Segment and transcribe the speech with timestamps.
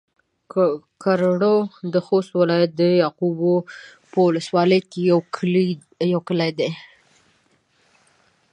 [1.03, 1.57] کرړو
[1.93, 3.55] د خوست ولايت د يعقوبيو
[4.11, 4.99] په ولسوالۍ کې
[6.13, 6.69] يو کلی دی